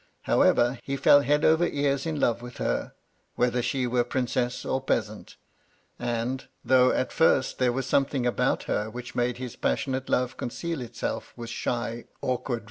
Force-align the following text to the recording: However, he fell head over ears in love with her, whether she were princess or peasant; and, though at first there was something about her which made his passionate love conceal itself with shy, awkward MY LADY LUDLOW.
However, 0.23 0.79
he 0.81 0.97
fell 0.97 1.21
head 1.21 1.45
over 1.45 1.63
ears 1.67 2.07
in 2.07 2.19
love 2.19 2.41
with 2.41 2.57
her, 2.57 2.93
whether 3.35 3.61
she 3.61 3.85
were 3.85 4.03
princess 4.03 4.65
or 4.65 4.81
peasant; 4.81 5.35
and, 5.99 6.47
though 6.65 6.89
at 6.91 7.11
first 7.11 7.59
there 7.59 7.71
was 7.71 7.85
something 7.85 8.25
about 8.25 8.63
her 8.63 8.89
which 8.89 9.13
made 9.13 9.37
his 9.37 9.55
passionate 9.55 10.09
love 10.09 10.37
conceal 10.37 10.81
itself 10.81 11.33
with 11.37 11.51
shy, 11.51 12.05
awkward 12.19 12.19
MY 12.19 12.31
LADY 12.31 12.49
LUDLOW. 12.53 12.59